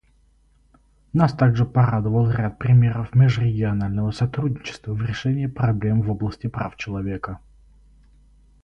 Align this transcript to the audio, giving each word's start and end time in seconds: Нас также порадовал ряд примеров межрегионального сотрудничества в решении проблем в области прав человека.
Нас 1.13 1.31
также 1.31 1.63
порадовал 1.63 2.31
ряд 2.31 2.57
примеров 2.57 3.13
межрегионального 3.13 4.09
сотрудничества 4.09 4.93
в 4.95 5.03
решении 5.05 5.45
проблем 5.45 6.01
в 6.01 6.09
области 6.09 6.47
прав 6.47 6.75
человека. 6.75 7.39